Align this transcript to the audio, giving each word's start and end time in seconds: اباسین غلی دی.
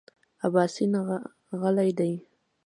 اباسین 0.45 0.93
غلی 1.61 1.91
دی. 1.97 2.13